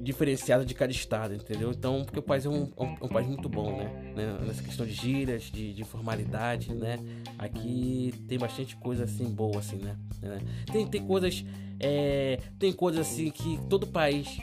diferenciadas 0.00 0.66
de 0.66 0.74
cada 0.74 0.90
estado, 0.90 1.34
entendeu? 1.34 1.70
Então, 1.70 2.02
porque 2.04 2.18
o 2.18 2.22
país 2.22 2.46
é 2.46 2.48
um, 2.48 2.72
é 2.76 2.82
um, 2.82 2.96
é 3.00 3.04
um 3.04 3.08
país 3.08 3.26
muito 3.26 3.48
bom, 3.48 3.76
né? 3.76 4.12
né? 4.16 4.38
Nessa 4.46 4.62
questão 4.62 4.86
de 4.86 4.92
gírias, 4.92 5.44
de, 5.44 5.74
de, 5.74 5.84
formalidade, 5.84 6.74
né? 6.74 6.98
Aqui 7.38 8.12
tem 8.26 8.38
bastante 8.38 8.76
coisa 8.76 9.04
assim 9.04 9.24
boa, 9.30 9.58
assim, 9.58 9.76
né? 9.76 9.96
né? 10.22 10.40
Tem, 10.72 10.86
tem 10.86 11.06
coisas. 11.06 11.44
É, 11.78 12.38
tem 12.58 12.72
coisas 12.72 13.06
assim 13.06 13.30
que 13.30 13.58
todo 13.68 13.86
país 13.86 14.38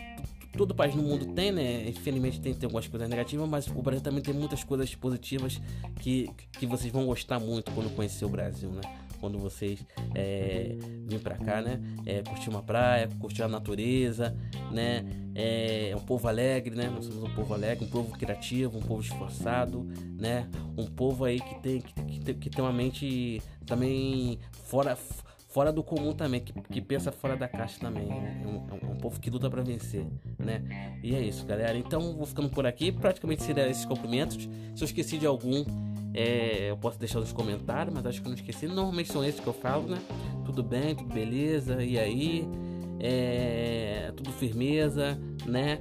todo 0.57 0.73
país 0.73 0.95
no 0.95 1.03
mundo 1.03 1.33
tem, 1.33 1.51
né? 1.51 1.87
Infelizmente 1.87 2.41
tem, 2.41 2.53
tem 2.53 2.65
algumas 2.65 2.87
coisas 2.87 3.07
negativas, 3.07 3.47
mas 3.47 3.67
o 3.67 3.81
Brasil 3.81 4.01
também 4.01 4.21
tem 4.21 4.33
muitas 4.33 4.63
coisas 4.63 4.93
positivas 4.95 5.61
que, 5.99 6.29
que 6.53 6.65
vocês 6.65 6.91
vão 6.91 7.05
gostar 7.05 7.39
muito 7.39 7.71
quando 7.71 7.93
conhecer 7.95 8.25
o 8.25 8.29
Brasil, 8.29 8.69
né? 8.71 8.81
Quando 9.19 9.37
vocês 9.37 9.85
é, 10.15 10.75
virem 11.03 11.19
para 11.19 11.37
cá, 11.37 11.61
né? 11.61 11.79
É, 12.05 12.21
curtir 12.23 12.49
uma 12.49 12.63
praia, 12.63 13.09
curtir 13.19 13.43
a 13.43 13.47
natureza, 13.47 14.35
né? 14.71 15.05
É, 15.35 15.89
é, 15.91 15.95
um 15.95 16.01
povo 16.01 16.27
alegre, 16.27 16.75
né? 16.75 16.89
Nós 16.89 17.05
somos 17.05 17.23
um 17.23 17.33
povo 17.33 17.53
alegre, 17.53 17.85
um 17.85 17.89
povo 17.89 18.17
criativo, 18.17 18.77
um 18.77 18.81
povo 18.81 19.01
esforçado, 19.01 19.83
né? 20.19 20.49
Um 20.77 20.85
povo 20.85 21.25
aí 21.25 21.39
que 21.39 21.55
tem, 21.61 21.81
que, 21.81 21.93
que, 21.93 22.33
que 22.33 22.49
tem 22.49 22.63
uma 22.63 22.73
mente 22.73 23.41
também 23.65 24.39
fora 24.65 24.97
fora 25.57 25.71
do 25.71 25.81
comum 25.81 26.13
também, 26.13 26.39
que, 26.39 26.53
que 26.53 26.79
pensa 26.79 27.11
fora 27.11 27.35
da 27.35 27.47
caixa 27.47 27.79
também. 27.79 28.05
Né? 28.05 28.43
É, 28.43 28.47
um, 28.47 28.89
é 28.89 28.91
um 28.91 28.97
povo 28.97 29.19
que 29.19 29.27
luta 29.29 29.49
para 29.49 29.63
vencer, 29.63 30.05
né? 30.37 30.61
E 31.01 31.15
é 31.15 31.21
isso, 31.21 31.45
galera. 31.45 31.75
Então 31.75 32.15
vou 32.15 32.27
ficando 32.27 32.49
por 32.49 32.67
aqui. 32.67 32.91
Praticamente 32.91 33.41
seriam 33.41 33.67
esses 33.67 33.83
cumprimentos. 33.83 34.47
Se 34.75 34.83
eu 34.83 34.85
esqueci 34.85 35.17
de 35.17 35.25
algum, 35.25 35.65
é, 36.17 36.71
eu 36.71 36.77
posso 36.77 36.97
deixar 36.97 37.19
nos 37.19 37.31
comentários, 37.31 37.93
mas 37.93 38.03
acho 38.07 38.19
que 38.19 38.27
eu 38.27 38.31
não 38.31 38.35
esqueci. 38.35 38.65
Normalmente 38.67 39.11
são 39.11 39.23
esses 39.23 39.39
que 39.39 39.45
eu 39.45 39.53
falo, 39.53 39.87
né? 39.87 39.99
Tudo 40.43 40.63
bem, 40.63 40.95
tudo 40.95 41.13
beleza, 41.13 41.83
e 41.83 41.99
aí? 41.99 42.43
É, 42.99 44.11
tudo 44.17 44.31
firmeza, 44.31 45.15
né? 45.45 45.79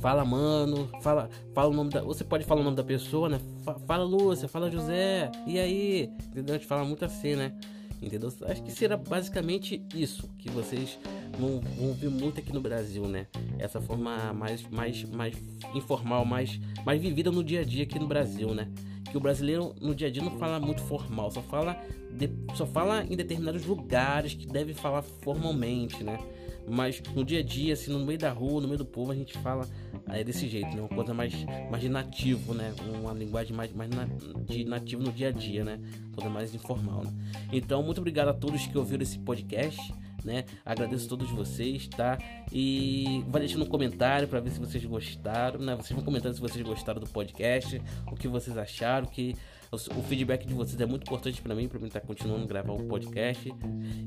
Fala, 0.00 0.24
mano, 0.24 0.88
fala, 1.02 1.28
fala 1.52 1.70
o 1.70 1.74
nome 1.74 1.90
da. 1.90 2.02
Você 2.02 2.22
pode 2.22 2.44
falar 2.44 2.60
o 2.60 2.64
nome 2.64 2.76
da 2.76 2.84
pessoa, 2.84 3.28
né? 3.28 3.40
Fala, 3.84 4.04
Lúcia, 4.04 4.46
fala, 4.46 4.70
José, 4.70 5.32
e 5.44 5.58
aí? 5.58 6.08
Entendeu? 6.28 6.54
A 6.54 6.58
gente 6.58 6.68
fala 6.68 6.84
muito 6.84 7.04
assim, 7.04 7.34
né? 7.34 7.52
Entendeu? 8.00 8.32
Acho 8.42 8.62
que 8.62 8.70
será 8.70 8.96
basicamente 8.96 9.84
isso 9.92 10.30
que 10.38 10.48
vocês 10.50 11.00
vão, 11.36 11.60
vão 11.76 11.92
ver 11.94 12.10
muito 12.10 12.38
aqui 12.38 12.52
no 12.52 12.60
Brasil, 12.60 13.08
né? 13.08 13.26
Essa 13.58 13.80
forma 13.80 14.32
mais, 14.32 14.62
mais, 14.68 15.02
mais 15.02 15.34
informal, 15.74 16.24
mais, 16.24 16.60
mais 16.84 17.02
vivida 17.02 17.32
no 17.32 17.42
dia 17.42 17.62
a 17.62 17.64
dia 17.64 17.82
aqui 17.82 17.98
no 17.98 18.06
Brasil, 18.06 18.54
né? 18.54 18.68
Que 19.06 19.16
o 19.16 19.20
brasileiro 19.20 19.74
no 19.80 19.94
dia 19.94 20.08
a 20.08 20.10
dia 20.10 20.22
não 20.22 20.38
fala 20.38 20.58
muito 20.58 20.82
formal, 20.82 21.30
só 21.30 21.42
fala, 21.42 21.80
de, 22.10 22.30
só 22.54 22.66
fala 22.66 23.04
em 23.04 23.16
determinados 23.16 23.64
lugares 23.64 24.34
que 24.34 24.46
deve 24.46 24.74
falar 24.74 25.02
formalmente, 25.02 26.02
né? 26.02 26.18
Mas 26.68 27.00
no 27.14 27.24
dia 27.24 27.38
a 27.38 27.42
dia, 27.42 27.74
assim, 27.74 27.92
no 27.92 28.04
meio 28.04 28.18
da 28.18 28.30
rua, 28.32 28.60
no 28.60 28.66
meio 28.66 28.78
do 28.78 28.84
povo, 28.84 29.12
a 29.12 29.14
gente 29.14 29.38
fala 29.38 29.68
é, 30.08 30.24
desse 30.24 30.48
jeito, 30.48 30.74
né? 30.74 30.80
Uma 30.80 30.88
coisa 30.88 31.14
mais, 31.14 31.32
mais 31.70 31.80
de 31.80 31.88
nativo, 31.88 32.54
né? 32.54 32.74
Uma 33.00 33.12
linguagem 33.12 33.56
mais, 33.56 33.72
mais 33.72 33.88
na, 33.90 34.08
de 34.44 34.64
nativo 34.64 35.02
no 35.02 35.12
dia 35.12 35.28
a 35.28 35.30
dia, 35.30 35.64
né? 35.64 35.78
Coisa 36.12 36.28
mais 36.28 36.52
informal, 36.54 37.04
né? 37.04 37.12
Então, 37.52 37.82
muito 37.84 37.98
obrigado 37.98 38.28
a 38.28 38.34
todos 38.34 38.66
que 38.66 38.76
ouviram 38.76 39.04
esse 39.04 39.18
podcast 39.20 39.80
né? 40.26 40.44
Agradeço 40.64 41.06
a 41.06 41.08
todos 41.08 41.30
vocês, 41.30 41.86
tá? 41.86 42.18
E 42.52 43.24
vai 43.28 43.40
deixando 43.40 43.64
um 43.64 43.68
comentário 43.68 44.26
para 44.26 44.40
ver 44.40 44.50
se 44.50 44.58
vocês 44.58 44.84
gostaram, 44.84 45.60
né? 45.60 45.76
Vocês 45.76 45.92
vão 45.92 46.04
comentando 46.04 46.34
se 46.34 46.40
vocês 46.40 46.66
gostaram 46.66 47.00
do 47.00 47.06
podcast, 47.06 47.80
o 48.10 48.16
que 48.16 48.26
vocês 48.26 48.58
acharam, 48.58 49.06
que 49.06 49.36
o, 49.76 50.02
feedback 50.02 50.46
de 50.46 50.54
vocês 50.54 50.80
é 50.80 50.86
muito 50.86 51.02
importante 51.02 51.40
para 51.40 51.54
mim, 51.54 51.68
para 51.68 51.78
mim 51.78 51.86
estar 51.86 52.00
tá 52.00 52.06
continuando 52.06 52.44
a 52.44 52.46
gravar 52.46 52.72
o 52.72 52.84
podcast. 52.84 53.52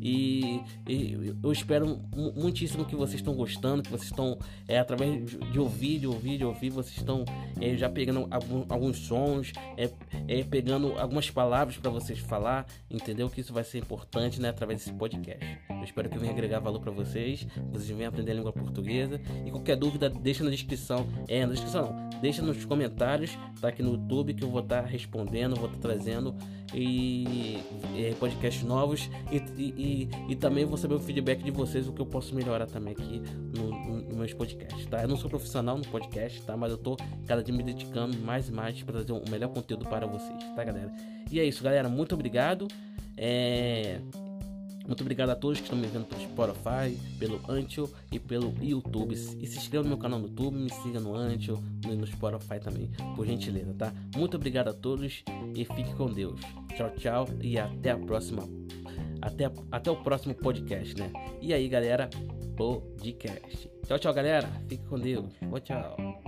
E, 0.02 0.62
e, 0.88 1.36
eu 1.42 1.52
espero 1.52 2.00
muitíssimo 2.36 2.86
que 2.86 2.96
vocês 2.96 3.16
estão 3.16 3.36
gostando, 3.36 3.84
que 3.84 3.90
vocês 3.90 4.10
estão, 4.10 4.38
é, 4.68 4.80
através 4.80 5.26
de 5.26 5.60
ouvir, 5.60 6.00
de 6.00 6.08
ouvir, 6.08 6.38
de 6.38 6.46
ouvir, 6.46 6.70
vocês 6.70 6.98
estão 6.98 7.26
é, 7.60 7.76
já 7.76 7.90
pegando 7.90 8.28
algum, 8.30 8.66
alguns 8.70 8.98
sons, 9.00 9.52
é, 9.78 9.90
é 10.28 10.44
pegando 10.44 10.98
algumas 10.98 11.30
palavras 11.30 11.78
para 11.78 11.90
vocês 11.90 12.20
falar, 12.20 12.66
entendeu? 12.90 13.30
Que 13.30 13.42
isso 13.42 13.54
vai 13.54 13.64
ser 13.64 13.80
importante, 13.80 14.40
né? 14.40 14.50
Através 14.50 14.80
desse 14.80 14.94
podcast. 14.94 15.46
Eu 15.70 15.84
espero 15.84 16.10
que 16.10 16.18
eu 16.18 16.22
venha 16.22 16.34
agregar 16.34 16.60
valor 16.60 16.80
para 16.80 16.92
vocês, 16.92 17.48
vocês 17.72 17.90
venham 17.90 18.10
aprender 18.10 18.32
a 18.32 18.36
língua 18.36 18.54
portuguesa. 18.54 19.20
E 19.46 19.52
qualquer 19.52 19.76
dúvida, 19.76 20.10
deixa 20.10 20.44
na 20.44 20.50
descrição. 20.50 21.08
É, 21.28 21.46
na 21.46 21.54
descrição 21.54 21.80
não, 21.90 22.10
deixa 22.22 22.42
nos 22.42 22.66
comentários, 22.66 23.38
tá 23.60 23.70
aqui 23.70 23.82
no 23.82 23.94
YouTube 23.94 24.34
que 24.34 24.44
eu 24.44 24.50
vou 24.50 24.62
estar 24.62 24.84
tá 24.84 24.88
respondendo 24.88 25.59
vou 25.60 25.68
estar 25.70 25.80
trazendo 25.80 26.36
e, 26.74 27.60
e 27.96 28.16
podcasts 28.20 28.64
novos 28.64 29.10
e, 29.32 29.38
e, 29.58 30.10
e, 30.30 30.36
também 30.36 30.66
vou 30.66 30.78
saber 30.78 30.96
o 30.96 31.00
feedback 31.00 31.44
de 31.44 31.52
vocês, 31.52 31.88
o 31.88 31.94
que 31.94 32.02
eu 32.02 32.06
posso 32.06 32.36
melhorar 32.36 32.68
também 32.68 32.94
aqui 32.94 33.22
no, 33.58 33.70
no, 33.70 34.02
no 34.02 34.16
meus 34.16 34.34
podcasts, 34.34 34.86
tá? 34.86 35.02
Eu 35.02 35.08
não 35.08 35.18
sou 35.18 35.30
profissional 35.30 35.78
no 35.78 35.88
podcast, 35.88 36.42
tá? 36.44 36.56
Mas 36.56 36.72
eu 36.72 36.78
tô 36.78 36.96
cada 37.28 37.44
dia 37.44 37.56
me 37.56 37.64
dedicando 37.64 38.18
mais 38.20 38.50
e 38.50 38.52
mais 38.52 38.82
para 38.84 39.04
trazer 39.04 39.14
o 39.14 39.30
melhor 39.30 39.50
conteúdo 39.50 39.86
para 39.86 40.06
vocês, 40.06 40.38
tá, 40.56 40.64
galera? 40.64 40.92
E 41.32 41.40
é 41.40 41.46
isso, 41.46 41.64
galera. 41.64 41.90
Muito 41.90 42.14
obrigado. 42.14 42.68
É... 43.18 44.00
Muito 44.90 45.02
obrigado 45.02 45.30
a 45.30 45.36
todos 45.36 45.60
que 45.60 45.66
estão 45.66 45.78
me 45.78 45.86
vendo 45.86 46.08
pelo 46.08 46.20
Spotify, 46.24 46.98
pelo 47.20 47.40
Ancho 47.48 47.88
e 48.12 48.18
pelo 48.18 48.52
YouTube. 48.60 49.14
E 49.14 49.46
se 49.46 49.60
inscreva 49.60 49.84
no 49.84 49.90
meu 49.90 50.00
canal 50.00 50.18
no 50.18 50.26
YouTube, 50.26 50.58
me 50.58 50.74
siga 50.82 51.00
no 51.00 51.16
Ancho 51.16 51.64
e 51.86 51.90
no 51.90 52.08
Spotify 52.08 52.60
também, 52.60 52.90
por 53.16 53.24
gentileza, 53.24 53.72
tá? 53.76 53.94
Muito 54.16 54.36
obrigado 54.36 54.70
a 54.70 54.74
todos 54.74 55.24
e 55.54 55.64
fique 55.64 55.94
com 55.94 56.12
Deus. 56.12 56.42
Tchau, 56.76 56.90
tchau 56.98 57.30
e 57.40 57.60
até 57.60 57.92
a 57.92 57.98
próxima. 58.00 58.42
Até, 59.22 59.52
até 59.72 59.92
o 59.92 59.96
próximo 59.98 60.34
podcast, 60.34 60.98
né? 60.98 61.12
E 61.40 61.54
aí, 61.54 61.70
galera, 61.70 62.10
podcast. 62.58 63.70
Tchau, 63.86 64.00
tchau, 64.00 64.12
galera. 64.12 64.50
Fique 64.68 64.84
com 64.88 64.98
Deus. 64.98 65.32
Tchau, 65.40 65.60
tchau. 65.60 66.20